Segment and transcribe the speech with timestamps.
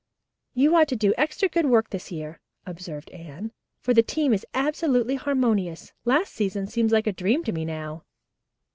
[0.55, 3.51] "You ought to do extra good work this year," observed Anne,
[3.81, 5.93] "for the team is absolutely harmonious.
[6.05, 8.03] Last season seems like a dream to me now."